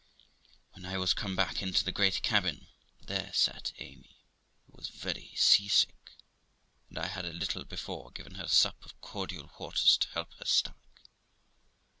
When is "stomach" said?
10.45-11.03